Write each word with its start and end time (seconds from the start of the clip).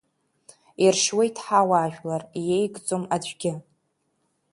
Иршьуеит 0.85 1.35
ҳауаажәлар, 1.45 2.21
иеигӡом 2.45 3.03
аӡәгьы… 3.15 3.53